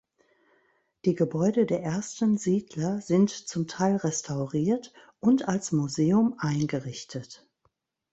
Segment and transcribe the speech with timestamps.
[1.05, 7.47] Die Gebäude der ersten Siedler sind zum Teil restauriert und als Museum eingerichtet.